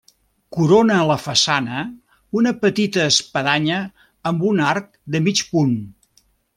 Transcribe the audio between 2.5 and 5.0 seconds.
petita espadanya amb un arc